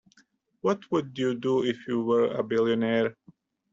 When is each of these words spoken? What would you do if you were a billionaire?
What 0.61 0.79
would 0.91 1.15
you 1.15 1.35
do 1.35 1.63
if 1.63 1.85
you 1.87 2.01
were 2.03 2.29
a 2.31 2.41
billionaire? 2.41 3.15